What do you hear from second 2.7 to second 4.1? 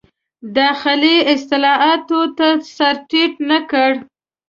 سر ټیټ نه کړ.